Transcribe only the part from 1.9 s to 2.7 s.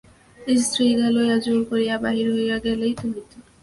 বাহির হইয়া